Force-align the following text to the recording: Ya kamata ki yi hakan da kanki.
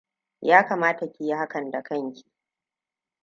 Ya 0.41 0.65
kamata 0.67 1.07
ki 1.11 1.23
yi 1.27 1.33
hakan 1.35 1.71
da 1.71 1.83
kanki. 1.83 2.25